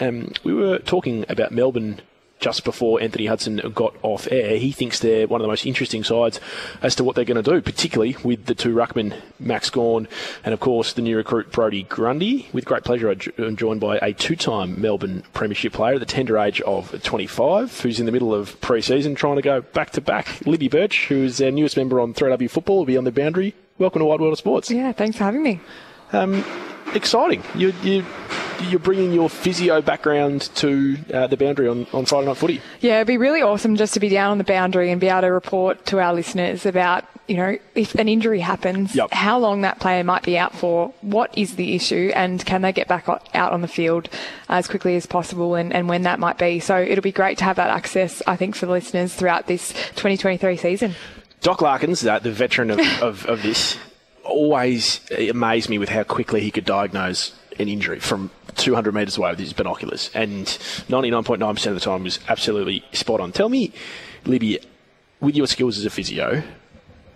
Um, 0.00 0.32
we 0.44 0.52
were 0.52 0.78
talking 0.78 1.24
about 1.28 1.52
Melbourne 1.52 2.00
just 2.38 2.64
before 2.64 3.00
Anthony 3.00 3.26
Hudson 3.26 3.56
got 3.74 3.94
off 4.02 4.30
air. 4.30 4.58
He 4.58 4.70
thinks 4.72 5.00
they're 5.00 5.26
one 5.26 5.40
of 5.40 5.44
the 5.44 5.48
most 5.48 5.64
interesting 5.64 6.04
sides 6.04 6.38
as 6.82 6.94
to 6.96 7.04
what 7.04 7.16
they're 7.16 7.24
going 7.24 7.42
to 7.42 7.50
do, 7.50 7.62
particularly 7.62 8.16
with 8.22 8.44
the 8.46 8.54
two 8.54 8.74
ruckmen, 8.74 9.18
Max 9.38 9.70
Gawn, 9.70 10.06
and 10.44 10.52
of 10.52 10.60
course 10.60 10.92
the 10.92 11.02
new 11.02 11.16
recruit 11.16 11.50
Brodie 11.50 11.84
Grundy. 11.84 12.48
With 12.52 12.64
great 12.64 12.84
pleasure, 12.84 13.14
I'm 13.38 13.56
joined 13.56 13.80
by 13.80 13.98
a 13.98 14.12
two-time 14.12 14.80
Melbourne 14.80 15.24
Premiership 15.32 15.72
player 15.72 15.94
at 15.94 16.00
the 16.00 16.06
tender 16.06 16.38
age 16.38 16.60
of 16.60 17.02
25, 17.02 17.80
who's 17.80 18.00
in 18.00 18.06
the 18.06 18.12
middle 18.12 18.34
of 18.34 18.60
pre-season 18.60 19.14
trying 19.14 19.36
to 19.36 19.42
go 19.42 19.62
back 19.62 19.90
to 19.92 20.00
back. 20.00 20.46
Libby 20.46 20.68
Birch, 20.68 21.06
who's 21.08 21.40
our 21.40 21.50
newest 21.50 21.76
member 21.76 22.00
on 22.00 22.12
3AW 22.12 22.50
Football, 22.50 22.78
will 22.78 22.84
be 22.84 22.98
on 22.98 23.04
the 23.04 23.12
boundary. 23.12 23.54
Welcome 23.78 24.00
to 24.00 24.06
Wide 24.06 24.20
World 24.20 24.32
of 24.32 24.38
Sports. 24.38 24.70
Yeah, 24.70 24.92
thanks 24.92 25.16
for 25.16 25.24
having 25.24 25.42
me. 25.42 25.60
Um, 26.12 26.44
exciting. 26.94 27.42
You, 27.54 27.72
you, 27.82 28.04
you're 28.62 28.78
bringing 28.80 29.12
your 29.12 29.28
physio 29.28 29.80
background 29.80 30.42
to 30.56 30.96
uh, 31.12 31.26
the 31.26 31.36
boundary 31.36 31.68
on, 31.68 31.86
on 31.92 32.04
Friday 32.06 32.26
Night 32.26 32.36
Footy. 32.36 32.60
Yeah, 32.80 32.96
it'd 32.96 33.06
be 33.06 33.16
really 33.18 33.42
awesome 33.42 33.76
just 33.76 33.94
to 33.94 34.00
be 34.00 34.08
down 34.08 34.30
on 34.32 34.38
the 34.38 34.44
boundary 34.44 34.90
and 34.90 35.00
be 35.00 35.08
able 35.08 35.22
to 35.22 35.26
report 35.28 35.86
to 35.86 36.00
our 36.00 36.12
listeners 36.14 36.66
about, 36.66 37.04
you 37.28 37.36
know, 37.36 37.56
if 37.74 37.94
an 37.94 38.08
injury 38.08 38.40
happens, 38.40 38.94
Yep. 38.94 39.12
how 39.12 39.38
long 39.38 39.62
that 39.62 39.78
player 39.80 40.02
might 40.04 40.22
be 40.22 40.36
out 40.38 40.54
for, 40.54 40.92
what 41.00 41.36
is 41.36 41.56
the 41.56 41.74
issue, 41.74 42.12
and 42.14 42.44
can 42.44 42.62
they 42.62 42.72
get 42.72 42.88
back 42.88 43.08
out 43.08 43.52
on 43.52 43.60
the 43.60 43.68
field 43.68 44.08
as 44.48 44.68
quickly 44.68 44.96
as 44.96 45.06
possible 45.06 45.54
and, 45.54 45.72
and 45.72 45.88
when 45.88 46.02
that 46.02 46.18
might 46.18 46.38
be. 46.38 46.60
So 46.60 46.78
it'll 46.80 47.02
be 47.02 47.12
great 47.12 47.38
to 47.38 47.44
have 47.44 47.56
that 47.56 47.70
access, 47.70 48.22
I 48.26 48.36
think, 48.36 48.54
for 48.56 48.66
the 48.66 48.72
listeners 48.72 49.14
throughout 49.14 49.46
this 49.46 49.72
2023 49.96 50.56
season. 50.56 50.94
Doc 51.42 51.60
Larkins, 51.62 52.04
uh, 52.06 52.18
the 52.18 52.32
veteran 52.32 52.70
of, 52.70 52.80
of, 53.02 53.26
of 53.26 53.42
this, 53.42 53.76
always 54.24 55.00
amazed 55.10 55.68
me 55.68 55.78
with 55.78 55.88
how 55.88 56.02
quickly 56.02 56.40
he 56.40 56.50
could 56.50 56.64
diagnose 56.64 57.32
an 57.58 57.68
injury 57.68 58.00
from 58.00 58.30
200 58.56 58.94
metres 58.94 59.16
away 59.16 59.30
with 59.30 59.38
his 59.38 59.52
binoculars. 59.52 60.10
And 60.14 60.46
99.9% 60.88 61.66
of 61.66 61.74
the 61.74 61.80
time 61.80 62.04
was 62.04 62.18
absolutely 62.28 62.84
spot 62.92 63.20
on. 63.20 63.32
Tell 63.32 63.48
me, 63.48 63.72
Libby, 64.24 64.58
with 65.20 65.36
your 65.36 65.46
skills 65.46 65.78
as 65.78 65.84
a 65.84 65.90
physio, 65.90 66.42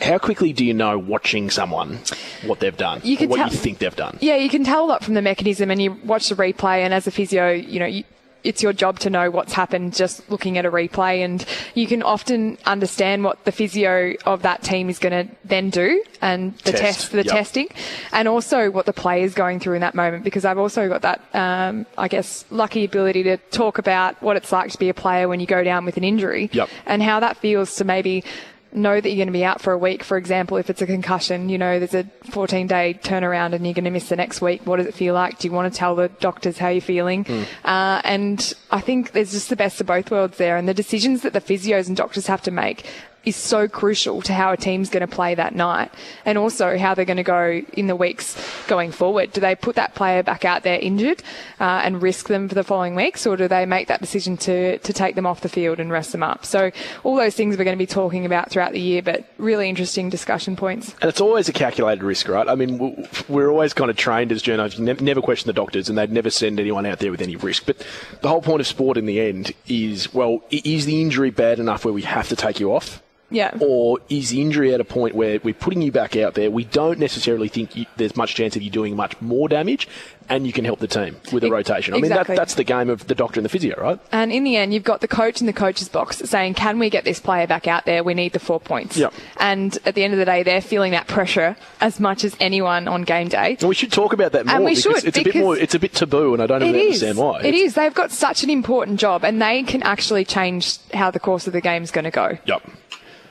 how 0.00 0.18
quickly 0.18 0.52
do 0.52 0.64
you 0.64 0.72
know 0.72 0.98
watching 0.98 1.50
someone 1.50 1.98
what 2.46 2.60
they've 2.60 2.76
done, 2.76 3.00
You 3.04 3.16
can 3.18 3.28
what 3.28 3.36
tell- 3.36 3.50
you 3.50 3.56
think 3.56 3.78
they've 3.78 3.94
done? 3.94 4.16
Yeah, 4.20 4.36
you 4.36 4.48
can 4.48 4.64
tell 4.64 4.84
a 4.84 4.88
lot 4.88 5.04
from 5.04 5.14
the 5.14 5.22
mechanism, 5.22 5.70
and 5.70 5.80
you 5.82 5.92
watch 6.04 6.28
the 6.30 6.34
replay. 6.34 6.78
And 6.78 6.94
as 6.94 7.06
a 7.06 7.10
physio, 7.10 7.50
you 7.50 7.78
know, 7.78 7.86
you, 7.86 8.04
it's 8.44 8.62
your 8.62 8.72
job 8.72 8.98
to 9.00 9.10
know 9.10 9.30
what's 9.30 9.52
happened 9.52 9.94
just 9.94 10.28
looking 10.30 10.58
at 10.58 10.64
a 10.64 10.70
replay, 10.70 11.24
and 11.24 11.44
you 11.74 11.86
can 11.86 12.02
often 12.02 12.58
understand 12.66 13.24
what 13.24 13.44
the 13.44 13.52
physio 13.52 14.14
of 14.26 14.42
that 14.42 14.62
team 14.62 14.88
is 14.88 14.98
going 14.98 15.26
to 15.26 15.34
then 15.44 15.70
do, 15.70 16.02
and 16.20 16.56
the 16.58 16.72
Test, 16.72 16.82
test, 16.82 17.12
the 17.12 17.18
yep. 17.24 17.26
testing, 17.26 17.68
and 18.12 18.28
also 18.28 18.70
what 18.70 18.86
the 18.86 18.92
player 18.92 19.24
is 19.24 19.34
going 19.34 19.60
through 19.60 19.74
in 19.74 19.80
that 19.80 19.94
moment. 19.94 20.24
Because 20.24 20.44
I've 20.44 20.58
also 20.58 20.88
got 20.88 21.02
that, 21.02 21.20
um, 21.34 21.86
I 21.98 22.08
guess, 22.08 22.44
lucky 22.50 22.84
ability 22.84 23.22
to 23.24 23.36
talk 23.50 23.78
about 23.78 24.20
what 24.22 24.36
it's 24.36 24.52
like 24.52 24.70
to 24.72 24.78
be 24.78 24.88
a 24.88 24.94
player 24.94 25.28
when 25.28 25.40
you 25.40 25.46
go 25.46 25.62
down 25.64 25.84
with 25.84 25.96
an 25.96 26.04
injury, 26.04 26.50
Yep. 26.52 26.68
and 26.86 27.02
how 27.02 27.20
that 27.20 27.36
feels 27.36 27.74
to 27.76 27.84
maybe 27.84 28.24
know 28.72 29.00
that 29.00 29.08
you're 29.08 29.16
going 29.16 29.26
to 29.26 29.32
be 29.32 29.44
out 29.44 29.60
for 29.60 29.72
a 29.72 29.78
week, 29.78 30.04
for 30.04 30.16
example, 30.16 30.56
if 30.56 30.70
it's 30.70 30.82
a 30.82 30.86
concussion, 30.86 31.48
you 31.48 31.58
know, 31.58 31.78
there's 31.78 31.94
a 31.94 32.04
14 32.30 32.66
day 32.66 32.98
turnaround 33.02 33.52
and 33.52 33.64
you're 33.64 33.74
going 33.74 33.84
to 33.84 33.90
miss 33.90 34.08
the 34.08 34.16
next 34.16 34.40
week. 34.40 34.66
What 34.66 34.76
does 34.76 34.86
it 34.86 34.94
feel 34.94 35.14
like? 35.14 35.38
Do 35.38 35.48
you 35.48 35.52
want 35.52 35.72
to 35.72 35.76
tell 35.76 35.94
the 35.94 36.08
doctors 36.20 36.58
how 36.58 36.68
you're 36.68 36.80
feeling? 36.80 37.26
Uh, 37.64 38.00
and 38.04 38.52
I 38.70 38.80
think 38.80 39.12
there's 39.12 39.32
just 39.32 39.48
the 39.48 39.56
best 39.56 39.80
of 39.80 39.86
both 39.86 40.10
worlds 40.10 40.38
there. 40.38 40.56
And 40.56 40.68
the 40.68 40.74
decisions 40.74 41.22
that 41.22 41.32
the 41.32 41.40
physios 41.40 41.88
and 41.88 41.96
doctors 41.96 42.26
have 42.26 42.42
to 42.42 42.50
make 42.50 42.86
is 43.24 43.36
so 43.36 43.68
crucial 43.68 44.22
to 44.22 44.32
how 44.32 44.52
a 44.52 44.56
team's 44.56 44.88
going 44.88 45.06
to 45.06 45.14
play 45.14 45.34
that 45.34 45.54
night 45.54 45.92
and 46.24 46.38
also 46.38 46.78
how 46.78 46.94
they're 46.94 47.04
going 47.04 47.16
to 47.16 47.22
go 47.22 47.62
in 47.74 47.86
the 47.86 47.96
weeks 47.96 48.36
going 48.66 48.90
forward. 48.90 49.32
Do 49.32 49.40
they 49.40 49.54
put 49.54 49.76
that 49.76 49.94
player 49.94 50.22
back 50.22 50.44
out 50.44 50.62
there 50.62 50.78
injured 50.78 51.22
uh, 51.60 51.82
and 51.84 52.00
risk 52.00 52.28
them 52.28 52.48
for 52.48 52.54
the 52.54 52.64
following 52.64 52.94
weeks 52.94 53.26
or 53.26 53.36
do 53.36 53.48
they 53.48 53.66
make 53.66 53.88
that 53.88 54.00
decision 54.00 54.36
to, 54.38 54.78
to 54.78 54.92
take 54.92 55.14
them 55.14 55.26
off 55.26 55.42
the 55.42 55.48
field 55.48 55.80
and 55.80 55.90
rest 55.90 56.12
them 56.12 56.22
up? 56.22 56.44
So 56.46 56.70
all 57.04 57.16
those 57.16 57.34
things 57.34 57.56
we're 57.56 57.64
going 57.64 57.76
to 57.76 57.78
be 57.78 57.86
talking 57.86 58.24
about 58.24 58.50
throughout 58.50 58.72
the 58.72 58.80
year, 58.80 59.02
but 59.02 59.24
really 59.38 59.68
interesting 59.68 60.08
discussion 60.08 60.56
points. 60.56 60.94
And 61.00 61.08
it's 61.08 61.20
always 61.20 61.48
a 61.48 61.52
calculated 61.52 62.02
risk, 62.02 62.28
right? 62.28 62.48
I 62.48 62.54
mean, 62.54 63.06
we're 63.28 63.50
always 63.50 63.74
kind 63.74 63.90
of 63.90 63.96
trained 63.96 64.32
as 64.32 64.42
journalists. 64.42 64.78
You 64.78 64.86
never 64.86 65.20
question 65.20 65.48
the 65.48 65.52
doctors, 65.52 65.88
and 65.88 65.98
they'd 65.98 66.12
never 66.12 66.30
send 66.30 66.60
anyone 66.60 66.86
out 66.86 66.98
there 66.98 67.10
with 67.10 67.20
any 67.20 67.36
risk. 67.36 67.66
But 67.66 67.86
the 68.20 68.28
whole 68.28 68.42
point 68.42 68.60
of 68.60 68.66
sport 68.66 68.96
in 68.96 69.06
the 69.06 69.20
end 69.20 69.52
is, 69.66 70.12
well, 70.12 70.42
is 70.50 70.86
the 70.86 71.00
injury 71.00 71.30
bad 71.30 71.58
enough 71.58 71.84
where 71.84 71.94
we 71.94 72.02
have 72.02 72.28
to 72.28 72.36
take 72.36 72.60
you 72.60 72.74
off? 72.74 73.02
Yeah. 73.30 73.56
Or 73.60 73.98
is 74.08 74.30
the 74.30 74.42
injury 74.42 74.74
at 74.74 74.80
a 74.80 74.84
point 74.84 75.14
where 75.14 75.38
we're 75.42 75.54
putting 75.54 75.82
you 75.82 75.92
back 75.92 76.16
out 76.16 76.34
there? 76.34 76.50
We 76.50 76.64
don't 76.64 76.98
necessarily 76.98 77.48
think 77.48 77.76
you, 77.76 77.86
there's 77.96 78.16
much 78.16 78.34
chance 78.34 78.56
of 78.56 78.62
you 78.62 78.70
doing 78.70 78.96
much 78.96 79.20
more 79.20 79.48
damage, 79.48 79.88
and 80.28 80.46
you 80.46 80.52
can 80.52 80.64
help 80.64 80.78
the 80.78 80.86
team 80.86 81.16
with 81.32 81.44
a 81.44 81.50
rotation. 81.50 81.94
I 81.94 81.98
mean, 81.98 82.10
that, 82.10 82.26
that's 82.26 82.54
the 82.54 82.64
game 82.64 82.88
of 82.88 83.06
the 83.06 83.14
doctor 83.14 83.40
and 83.40 83.44
the 83.44 83.48
physio, 83.48 83.80
right? 83.80 83.98
And 84.12 84.32
in 84.32 84.44
the 84.44 84.56
end, 84.56 84.72
you've 84.72 84.84
got 84.84 85.00
the 85.00 85.08
coach 85.08 85.40
in 85.40 85.46
the 85.46 85.52
coach's 85.52 85.88
box 85.88 86.18
saying, 86.18 86.54
can 86.54 86.78
we 86.78 86.90
get 86.90 87.04
this 87.04 87.20
player 87.20 87.46
back 87.46 87.66
out 87.66 87.84
there? 87.84 88.04
We 88.04 88.14
need 88.14 88.32
the 88.32 88.38
four 88.38 88.60
points. 88.60 88.96
Yep. 88.96 89.12
And 89.38 89.76
at 89.84 89.94
the 89.94 90.04
end 90.04 90.12
of 90.12 90.18
the 90.18 90.24
day, 90.24 90.42
they're 90.42 90.60
feeling 90.60 90.92
that 90.92 91.06
pressure 91.06 91.56
as 91.80 91.98
much 92.00 92.24
as 92.24 92.36
anyone 92.40 92.86
on 92.88 93.02
game 93.02 93.28
day. 93.28 93.56
And 93.60 93.68
we 93.68 93.74
should 93.74 93.92
talk 93.92 94.12
about 94.12 94.32
that 94.32 94.46
more. 94.46 94.56
And 94.56 94.64
we 94.64 94.72
because 94.72 95.02
should, 95.02 95.08
It's 95.08 95.18
a 95.18 95.24
bit 95.24 95.36
more. 95.36 95.56
It's 95.56 95.74
a 95.74 95.78
bit 95.78 95.94
taboo, 95.94 96.32
and 96.34 96.42
I 96.42 96.46
don't 96.46 96.62
even 96.62 96.80
understand 96.80 97.18
why. 97.18 97.42
It 97.42 97.54
is. 97.54 97.74
They've 97.74 97.94
got 97.94 98.10
such 98.10 98.44
an 98.44 98.50
important 98.50 99.00
job, 99.00 99.24
and 99.24 99.40
they 99.42 99.62
can 99.62 99.82
actually 99.82 100.24
change 100.24 100.78
how 100.94 101.10
the 101.10 101.20
course 101.20 101.46
of 101.46 101.52
the 101.52 101.60
game's 101.60 101.90
going 101.90 102.04
to 102.04 102.10
go. 102.10 102.38
Yep. 102.46 102.70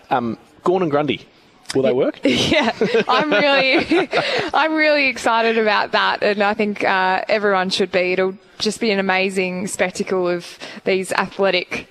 Um, 0.09 0.37
Gawn 0.63 0.81
and 0.81 0.91
Grundy, 0.91 1.25
will 1.75 1.83
they 1.83 1.93
work? 1.93 2.19
yeah, 2.23 2.71
I'm 3.07 3.31
really, 3.31 4.09
I'm 4.53 4.73
really 4.73 5.07
excited 5.07 5.57
about 5.57 5.91
that, 5.91 6.23
and 6.23 6.41
I 6.43 6.53
think 6.53 6.83
uh, 6.83 7.23
everyone 7.27 7.69
should 7.69 7.91
be. 7.91 8.13
It'll 8.13 8.37
just 8.57 8.79
be 8.79 8.91
an 8.91 8.99
amazing 8.99 9.67
spectacle 9.67 10.27
of 10.27 10.57
these 10.85 11.11
athletic. 11.11 11.87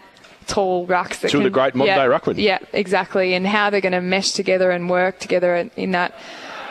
Tall 0.47 0.87
rucks 0.87 1.21
that 1.21 1.31
Two 1.31 1.37
of 1.37 1.45
the 1.45 1.51
great 1.51 1.75
modern 1.75 1.95
yeah, 1.95 2.07
day 2.07 2.11
ruckmen. 2.11 2.43
Yeah, 2.43 2.59
exactly, 2.73 3.35
and 3.35 3.47
how 3.47 3.69
they're 3.69 3.83
going 3.83 3.93
to 3.93 4.01
mesh 4.01 4.33
together 4.33 4.71
and 4.71 4.89
work 4.89 5.19
together 5.19 5.69
in- 5.77 5.91
that 5.91 6.15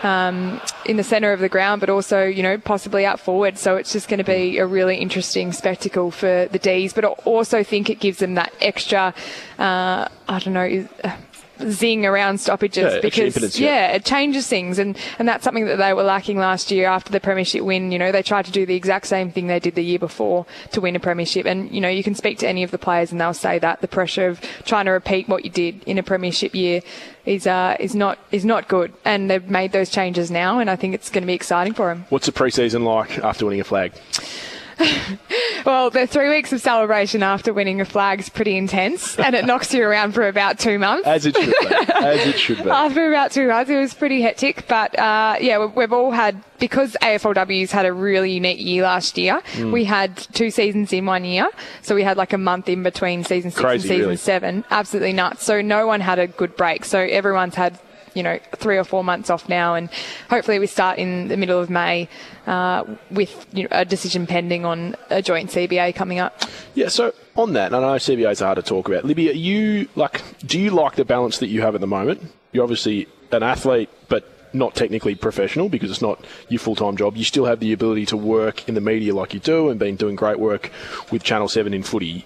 um, 0.03 0.61
in 0.85 0.97
the 0.97 1.03
centre 1.03 1.31
of 1.31 1.39
the 1.39 1.49
ground, 1.49 1.79
but 1.79 1.89
also, 1.89 2.23
you 2.23 2.43
know, 2.43 2.57
possibly 2.57 3.05
out 3.05 3.19
forward. 3.19 3.57
So 3.57 3.75
it's 3.75 3.91
just 3.91 4.09
going 4.09 4.19
to 4.19 4.23
be 4.23 4.57
a 4.57 4.65
really 4.65 4.97
interesting 4.97 5.51
spectacle 5.51 6.11
for 6.11 6.47
the 6.51 6.59
D's, 6.59 6.93
but 6.93 7.05
I 7.05 7.09
also 7.09 7.63
think 7.63 7.89
it 7.89 7.99
gives 7.99 8.19
them 8.19 8.35
that 8.35 8.53
extra, 8.61 9.13
uh, 9.57 10.07
I 10.27 10.39
don't 10.39 10.53
know, 10.53 10.87
zing 11.69 12.05
around 12.05 12.39
stoppages 12.39 12.93
Yeah, 12.93 12.99
because, 13.01 13.59
yeah. 13.59 13.67
yeah, 13.67 13.91
it 13.93 14.05
changes 14.05 14.47
things. 14.47 14.79
And, 14.79 14.97
and 15.19 15.27
that's 15.27 15.43
something 15.43 15.65
that 15.65 15.77
they 15.77 15.93
were 15.93 16.03
lacking 16.03 16.37
last 16.37 16.71
year 16.71 16.87
after 16.87 17.11
the 17.11 17.19
Premiership 17.19 17.63
win. 17.63 17.91
You 17.91 17.99
know, 17.99 18.11
they 18.11 18.23
tried 18.23 18.45
to 18.45 18.51
do 18.51 18.65
the 18.65 18.75
exact 18.75 19.07
same 19.07 19.31
thing 19.31 19.47
they 19.47 19.59
did 19.59 19.75
the 19.75 19.83
year 19.83 19.99
before 19.99 20.45
to 20.71 20.81
win 20.81 20.95
a 20.95 20.99
Premiership. 20.99 21.45
And, 21.45 21.71
you 21.71 21.81
know, 21.81 21.89
you 21.89 22.03
can 22.03 22.15
speak 22.15 22.37
to 22.39 22.47
any 22.47 22.63
of 22.63 22.71
the 22.71 22.77
players 22.77 23.11
and 23.11 23.19
they'll 23.19 23.33
say 23.33 23.59
that 23.59 23.81
the 23.81 23.87
pressure 23.87 24.27
of 24.27 24.41
trying 24.65 24.85
to 24.85 24.91
repeat 24.91 25.27
what 25.27 25.43
you 25.43 25.51
did 25.51 25.83
in 25.83 25.97
a 25.97 26.03
Premiership 26.03 26.53
year 26.55 26.81
is, 27.25 27.47
uh, 27.47 27.75
is 27.79 27.95
not, 27.95 28.19
is 28.31 28.45
not 28.45 28.67
good. 28.67 28.93
And 29.05 29.29
they've 29.29 29.49
made 29.49 29.71
those 29.71 29.89
changes 29.89 30.31
now. 30.31 30.59
And 30.59 30.69
I 30.69 30.75
think 30.75 30.93
it's 30.93 31.09
going 31.09 31.23
to 31.23 31.27
be 31.27 31.33
exciting 31.33 31.73
for 31.73 31.87
them. 31.87 32.05
What's 32.09 32.25
the 32.25 32.31
pre-season 32.31 32.83
like 32.83 33.19
after 33.19 33.45
winning 33.45 33.61
a 33.61 33.63
flag? 33.63 33.93
Well, 35.65 35.89
the 35.89 36.07
three 36.07 36.29
weeks 36.29 36.53
of 36.53 36.61
celebration 36.61 37.23
after 37.23 37.51
winning 37.53 37.81
a 37.81 37.85
flag's 37.85 38.29
pretty 38.29 38.55
intense 38.55 39.17
and 39.19 39.35
it 39.35 39.45
knocks 39.45 39.73
you 39.73 39.83
around 39.83 40.13
for 40.13 40.27
about 40.27 40.59
two 40.59 40.79
months. 40.79 41.05
As 41.07 41.25
it 41.25 41.35
should 41.35 41.53
be. 41.59 41.67
As 41.93 42.25
it 42.27 42.39
should 42.39 42.63
be. 42.63 42.69
After 42.69 43.09
about 43.11 43.31
two 43.31 43.47
months, 43.47 43.69
it 43.69 43.77
was 43.77 43.93
pretty 43.93 44.21
hectic. 44.21 44.65
But 44.67 44.97
uh, 44.97 45.35
yeah, 45.41 45.59
we- 45.59 45.65
we've 45.67 45.91
all 45.93 46.11
had 46.11 46.41
because 46.59 46.95
AFLW's 47.01 47.71
had 47.71 47.85
a 47.85 47.91
really 47.93 48.31
unique 48.31 48.59
year 48.61 48.83
last 48.83 49.17
year. 49.17 49.41
Mm. 49.53 49.71
We 49.73 49.83
had 49.83 50.15
two 50.33 50.49
seasons 50.51 50.93
in 50.93 51.05
one 51.05 51.25
year, 51.25 51.47
so 51.81 51.93
we 51.93 52.03
had 52.03 52.17
like 52.17 52.33
a 52.33 52.37
month 52.37 52.69
in 52.69 52.81
between 52.83 53.23
season 53.23 53.51
six 53.51 53.61
Crazy, 53.61 53.73
and 53.87 53.89
season 53.89 54.01
really. 54.05 54.15
seven. 54.17 54.63
Absolutely 54.71 55.13
nuts. 55.13 55.43
So 55.43 55.61
no 55.61 55.85
one 55.85 55.99
had 56.01 56.17
a 56.19 56.27
good 56.27 56.55
break. 56.55 56.85
So 56.85 56.99
everyone's 56.99 57.55
had. 57.55 57.79
You 58.17 58.23
know, 58.23 58.39
three 58.55 58.77
or 58.77 58.83
four 58.83 59.03
months 59.03 59.29
off 59.29 59.47
now, 59.47 59.75
and 59.75 59.89
hopefully 60.29 60.57
we 60.57 60.67
start 60.67 60.97
in 60.97 61.27
the 61.27 61.37
middle 61.37 61.59
of 61.59 61.69
May 61.69 62.09
uh, 62.47 62.83
with 63.11 63.45
you 63.53 63.63
know, 63.63 63.69
a 63.71 63.85
decision 63.85 64.25
pending 64.25 64.65
on 64.65 64.95
a 65.09 65.21
joint 65.21 65.51
CBA 65.51 65.93
coming 65.93 66.19
up. 66.19 66.41
Yeah, 66.73 66.87
so 66.87 67.13
on 67.35 67.53
that, 67.53 67.67
and 67.67 67.75
I 67.75 67.79
know 67.79 67.95
CBAs 67.95 68.41
are 68.41 68.45
hard 68.45 68.55
to 68.55 68.63
talk 68.63 68.87
about. 68.87 69.05
Libby, 69.05 69.23
you 69.23 69.87
like 69.95 70.23
do 70.45 70.59
you 70.59 70.71
like 70.71 70.95
the 70.95 71.05
balance 71.05 71.37
that 71.37 71.47
you 71.47 71.61
have 71.61 71.75
at 71.75 71.81
the 71.81 71.87
moment? 71.87 72.33
You're 72.51 72.63
obviously 72.63 73.07
an 73.31 73.43
athlete, 73.43 73.89
but 74.07 74.33
not 74.53 74.75
technically 74.75 75.15
professional 75.15 75.69
because 75.69 75.91
it's 75.91 76.01
not 76.01 76.25
your 76.49 76.59
full 76.59 76.75
time 76.75 76.97
job. 76.97 77.15
You 77.15 77.23
still 77.23 77.45
have 77.45 77.59
the 77.59 77.73
ability 77.73 78.07
to 78.07 78.17
work 78.17 78.67
in 78.67 78.75
the 78.75 78.81
media 78.81 79.13
like 79.13 79.33
you 79.33 79.39
do 79.39 79.69
and 79.69 79.79
been 79.79 79.95
doing 79.95 80.15
great 80.15 80.39
work 80.39 80.71
with 81.11 81.23
Channel 81.23 81.47
7 81.47 81.73
in 81.73 81.83
footy. 81.83 82.25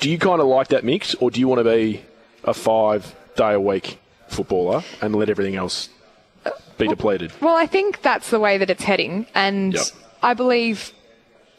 Do 0.00 0.10
you 0.10 0.18
kind 0.18 0.40
of 0.40 0.48
like 0.48 0.68
that 0.68 0.84
mix, 0.84 1.14
or 1.16 1.30
do 1.30 1.38
you 1.38 1.46
want 1.46 1.60
to 1.60 1.64
be 1.64 2.02
a 2.44 2.52
five 2.52 3.14
day 3.36 3.52
a 3.52 3.60
week 3.60 3.98
footballer 4.28 4.82
and 5.00 5.14
let 5.14 5.28
everything 5.28 5.56
else 5.56 5.88
be 6.78 6.88
depleted? 6.88 7.32
Well, 7.40 7.56
I 7.56 7.66
think 7.66 8.02
that's 8.02 8.30
the 8.30 8.40
way 8.40 8.58
that 8.58 8.70
it's 8.70 8.82
heading, 8.82 9.26
and 9.34 9.74
Yep. 9.74 9.84
I 10.22 10.34
believe 10.34 10.92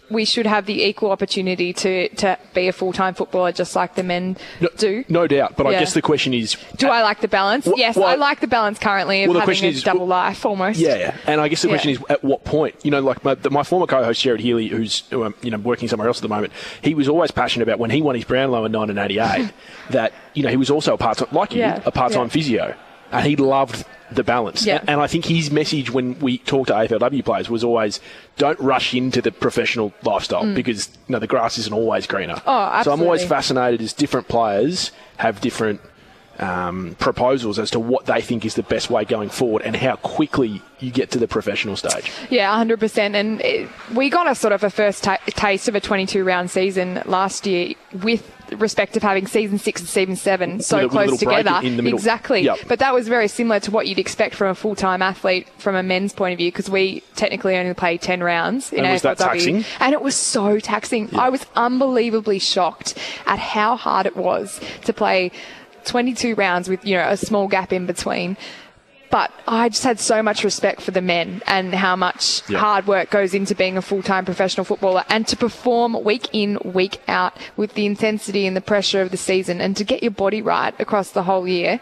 we 0.09 0.25
should 0.25 0.45
have 0.45 0.65
the 0.65 0.83
equal 0.83 1.11
opportunity 1.11 1.73
to, 1.73 2.09
to 2.15 2.37
be 2.53 2.67
a 2.67 2.73
full 2.73 2.93
time 2.93 3.13
footballer 3.13 3.51
just 3.51 3.75
like 3.75 3.95
the 3.95 4.03
men 4.03 4.37
no, 4.61 4.69
do. 4.77 5.03
No 5.09 5.27
doubt, 5.27 5.55
but 5.57 5.65
I 5.65 5.71
guess 5.79 5.93
the 5.93 6.01
question 6.01 6.33
is, 6.33 6.55
Do 6.77 6.87
I 6.89 7.01
like 7.01 7.21
the 7.21 7.27
balance? 7.27 7.65
Wh- 7.65 7.77
yes, 7.77 7.95
well- 7.95 8.07
I 8.07 8.15
like 8.15 8.39
the 8.39 8.47
balance 8.47 8.77
currently 8.79 9.23
of 9.23 9.29
Well, 9.29 9.33
the 9.35 9.39
having 9.53 9.63
a 9.63 9.67
is- 9.69 9.83
double 9.83 10.05
life 10.05 10.45
almost. 10.45 10.77
Yeah, 10.79 10.95
yeah. 10.97 11.15
And 11.25 11.41
I 11.41 11.47
guess 11.47 11.61
the 11.61 11.67
Yeah. 11.69 11.73
question 11.73 11.91
is, 11.91 11.99
at 12.09 12.23
what 12.23 12.43
point? 12.43 12.75
You 12.83 12.91
know, 12.91 13.01
like 13.01 13.23
my, 13.23 13.33
the, 13.35 13.49
my 13.49 13.63
former 13.63 13.87
co-host 13.87 14.21
Gerard 14.21 14.41
Healy, 14.41 14.67
who's 14.67 15.03
um, 15.11 15.33
you 15.41 15.49
know 15.51 15.57
working 15.57 15.87
somewhere 15.87 16.07
else 16.07 16.17
at 16.19 16.23
the 16.23 16.29
moment, 16.29 16.53
he 16.81 16.93
was 16.93 17.07
always 17.09 17.31
passionate 17.31 17.63
about 17.63 17.79
when 17.79 17.89
he 17.89 18.01
won 18.01 18.15
his 18.15 18.25
Brownlow 18.25 18.65
in 18.65 18.71
1988 18.71 19.51
that 19.91 20.13
you 20.33 20.43
know 20.43 20.49
he 20.49 20.57
was 20.57 20.69
also 20.69 20.93
a 20.93 20.97
part-time, 20.97 21.29
like 21.31 21.53
you, 21.53 21.59
Yeah, 21.61 21.81
a 21.85 21.91
part-time 21.91 22.23
yeah. 22.23 22.27
physio, 22.29 22.75
and 23.13 23.25
he 23.25 23.35
loved 23.35 23.85
the 24.11 24.23
balance. 24.23 24.65
Yeah. 24.65 24.83
And, 24.87 25.01
I 25.01 25.07
think 25.07 25.25
his 25.25 25.51
message 25.51 25.91
when 25.91 26.19
we 26.19 26.37
talked 26.39 26.67
to 26.67 26.73
AFLW 26.73 27.25
players 27.25 27.49
was 27.49 27.63
always, 27.63 27.99
don't 28.37 28.59
rush 28.59 28.93
into 28.93 29.21
the 29.21 29.31
professional 29.31 29.93
lifestyle 30.03 30.53
because 30.53 30.89
you 31.07 31.13
know 31.13 31.19
the 31.19 31.27
grass 31.27 31.57
isn't 31.57 31.73
always 31.73 32.07
greener. 32.07 32.35
Mm. 32.35 32.43
Oh, 32.45 32.83
So 32.83 32.91
I'm 32.91 33.01
always 33.01 33.25
fascinated 33.25 33.81
as 33.81 33.93
different 33.93 34.27
players 34.27 34.91
have 35.17 35.41
different 35.41 35.81
um, 36.39 36.95
proposals 36.99 37.59
as 37.59 37.69
to 37.71 37.79
what 37.79 38.05
they 38.05 38.21
think 38.21 38.45
is 38.45 38.55
the 38.55 38.63
best 38.63 38.89
way 38.89 39.05
going 39.05 39.29
forward 39.29 39.61
and 39.63 39.75
how 39.75 39.95
quickly 39.97 40.61
you 40.79 40.91
get 40.91 41.11
to 41.11 41.19
the 41.19 41.27
professional 41.27 41.75
stage. 41.75 42.11
Yeah, 42.29 42.51
100%. 42.63 42.97
And 43.15 43.39
it, 43.41 43.69
we 43.93 44.09
got 44.09 44.29
a 44.29 44.35
sort 44.35 44.51
of 44.53 44.63
a 44.63 44.69
first 44.69 45.03
ta- 45.03 45.19
taste 45.27 45.67
of 45.67 45.75
a 45.75 45.79
22 45.79 46.23
round 46.23 46.49
season 46.51 47.01
last 47.05 47.45
year 47.45 47.73
with 48.01 48.29
respect 48.57 48.95
of 48.97 49.01
having 49.03 49.25
season 49.25 49.57
six 49.57 49.81
and 49.81 49.89
season 49.89 50.15
seven 50.15 50.59
so 50.59 50.77
With 50.77 50.83
a- 50.83 50.87
with 50.87 51.07
close 51.07 51.19
together. 51.19 51.59
Exactly. 51.63 52.41
Yep. 52.41 52.59
But 52.67 52.79
that 52.79 52.93
was 52.93 53.07
very 53.07 53.27
similar 53.27 53.59
to 53.61 53.71
what 53.71 53.87
you'd 53.87 53.99
expect 53.99 54.35
from 54.35 54.49
a 54.49 54.55
full 54.55 54.75
time 54.75 55.01
athlete 55.01 55.47
from 55.57 55.75
a 55.75 55.83
men's 55.83 56.13
point 56.13 56.33
of 56.33 56.37
view 56.37 56.51
because 56.51 56.69
we 56.69 57.01
technically 57.15 57.55
only 57.55 57.73
play 57.73 57.97
10 57.97 58.21
rounds 58.21 58.73
in 58.73 58.83
And 58.83 58.91
was 58.91 59.01
that 59.03 59.17
taxing? 59.17 59.63
And 59.79 59.93
it 59.93 60.01
was 60.01 60.15
so 60.15 60.59
taxing. 60.59 61.09
I 61.15 61.29
was 61.29 61.45
unbelievably 61.55 62.39
shocked 62.39 62.97
at 63.25 63.39
how 63.39 63.75
hard 63.77 64.05
it 64.05 64.17
was 64.17 64.59
to 64.85 64.93
play 64.93 65.31
22 65.85 66.35
rounds 66.35 66.69
with, 66.69 66.85
you 66.85 66.95
know, 66.95 67.07
a 67.07 67.17
small 67.17 67.47
gap 67.47 67.71
in 67.73 67.85
between. 67.85 68.37
But 69.09 69.31
I 69.47 69.69
just 69.69 69.83
had 69.83 69.99
so 69.99 70.23
much 70.23 70.43
respect 70.43 70.81
for 70.81 70.89
the 70.89 71.01
men 71.01 71.43
and 71.45 71.71
how 71.75 71.95
much 71.95 72.41
Yeah. 72.49 72.57
hard 72.57 72.87
work 72.87 73.11
goes 73.11 73.35
into 73.35 73.53
being 73.53 73.77
a 73.77 73.81
full 73.83 74.01
time 74.01 74.25
professional 74.25 74.63
footballer 74.65 75.03
and 75.07 75.27
to 75.27 75.37
perform 75.37 76.03
week 76.03 76.29
in, 76.33 76.57
week 76.63 76.99
out 77.07 77.37
with 77.55 77.75
the 77.75 77.85
intensity 77.85 78.47
and 78.47 78.57
the 78.57 78.61
pressure 78.61 79.01
of 79.01 79.11
the 79.11 79.17
season 79.17 79.61
and 79.61 79.77
to 79.77 79.83
get 79.83 80.01
your 80.01 80.11
body 80.11 80.41
right 80.41 80.73
across 80.79 81.11
the 81.11 81.21
whole 81.23 81.47
year. 81.47 81.79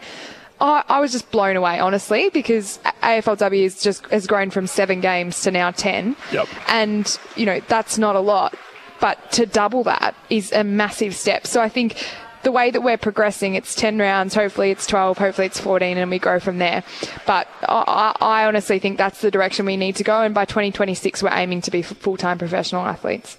I, 0.60 0.84
I 0.90 1.00
was 1.00 1.10
just 1.10 1.30
blown 1.30 1.56
away, 1.56 1.80
honestly, 1.80 2.28
because 2.28 2.78
AFLW 3.02 3.62
is 3.64 3.82
just 3.82 4.04
has 4.08 4.26
grown 4.26 4.50
from 4.50 4.66
seven 4.66 5.00
games 5.00 5.40
to 5.42 5.50
now 5.50 5.70
ten, 5.70 6.14
Yep. 6.32 6.48
and 6.68 7.18
you 7.34 7.46
know 7.46 7.60
that's 7.66 7.96
not 7.96 8.14
a 8.14 8.20
lot, 8.20 8.54
but 9.00 9.32
to 9.32 9.46
double 9.46 9.82
that 9.84 10.14
is 10.28 10.52
a 10.52 10.62
massive 10.64 11.14
step. 11.16 11.46
So 11.46 11.62
I 11.62 11.70
think 11.70 11.96
the 12.42 12.52
way 12.52 12.70
that 12.70 12.82
we're 12.82 12.98
progressing, 12.98 13.54
it's 13.54 13.74
10 13.74 13.98
rounds, 13.98 14.34
hopefully 14.34 14.70
it's 14.70 14.86
12, 14.86 15.18
hopefully 15.18 15.46
it's 15.46 15.60
14, 15.60 15.98
and 15.98 16.10
we 16.10 16.18
go 16.18 16.40
from 16.40 16.58
there. 16.58 16.82
But 17.26 17.48
I, 17.62 18.16
I 18.20 18.44
honestly 18.46 18.78
think 18.78 18.98
that's 18.98 19.20
the 19.20 19.30
direction 19.30 19.66
we 19.66 19.76
need 19.76 19.96
to 19.96 20.04
go, 20.04 20.22
and 20.22 20.34
by 20.34 20.44
2026, 20.44 21.22
we're 21.22 21.30
aiming 21.32 21.60
to 21.62 21.70
be 21.70 21.82
full 21.82 22.16
time 22.16 22.38
professional 22.38 22.84
athletes. 22.86 23.38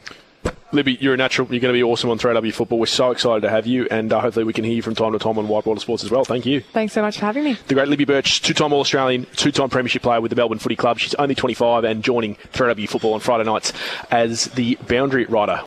Libby, 0.74 0.98
you're 1.00 1.14
a 1.14 1.18
natural. 1.18 1.48
You're 1.52 1.60
going 1.60 1.72
to 1.72 1.78
be 1.78 1.84
awesome 1.84 2.10
on 2.10 2.18
3AW 2.18 2.52
football. 2.52 2.80
We're 2.80 2.88
so 2.88 3.12
excited 3.12 3.42
to 3.42 3.50
have 3.50 3.68
you, 3.68 3.88
and 3.92 4.12
uh, 4.12 4.20
hopefully 4.20 4.44
we 4.44 4.54
can 4.54 4.64
hear 4.64 4.74
you 4.74 4.82
from 4.82 4.96
time 4.96 5.14
to 5.14 5.20
time 5.20 5.38
on 5.38 5.48
Wide 5.48 5.66
World 5.68 5.78
of 5.78 5.84
Sports 5.84 6.04
as 6.04 6.10
well. 6.10 6.26
Thank 6.26 6.48
you. 6.48 6.62
Thanks 6.62 6.94
so 6.94 7.04
much 7.04 7.20
for 7.20 7.28
having 7.28 7.44
me. 7.44 7.58
The 7.68 7.76
great 7.76 7.88
Libby 7.88 8.06
Birch, 8.06 8.42
two-time 8.42 8.74
All-Australian, 8.74 9.28
two-time 9.36 9.70
Premiership 9.70 10.02
player 10.02 10.20
with 10.20 10.32
the 10.32 10.36
Melbourne 10.36 10.58
Footy 10.58 10.76
Club. 10.76 10.98
She's 10.98 11.14
only 11.16 11.36
25 11.36 11.84
and 11.84 12.04
joining 12.04 12.36
3AW 12.54 12.90
football 12.90 13.14
on 13.14 13.20
Friday 13.20 13.44
nights 13.44 13.72
as 14.10 14.46
the 14.46 14.76
boundary 14.88 15.26
rider. 15.26 15.62